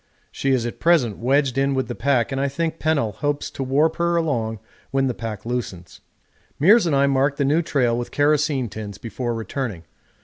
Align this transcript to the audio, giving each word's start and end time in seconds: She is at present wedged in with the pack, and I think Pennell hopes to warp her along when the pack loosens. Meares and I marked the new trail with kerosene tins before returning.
She 0.31 0.49
is 0.49 0.65
at 0.65 0.79
present 0.79 1.19
wedged 1.19 1.59
in 1.59 1.75
with 1.75 1.87
the 1.87 1.93
pack, 1.93 2.31
and 2.31 2.41
I 2.41 2.47
think 2.47 2.79
Pennell 2.79 3.11
hopes 3.11 3.51
to 3.51 3.61
warp 3.61 3.97
her 3.97 4.15
along 4.15 4.57
when 4.89 5.05
the 5.05 5.13
pack 5.13 5.45
loosens. 5.45 6.01
Meares 6.59 6.87
and 6.87 6.95
I 6.95 7.05
marked 7.05 7.37
the 7.37 7.45
new 7.45 7.61
trail 7.61 7.95
with 7.95 8.09
kerosene 8.09 8.67
tins 8.67 8.97
before 8.97 9.35
returning. 9.35 9.83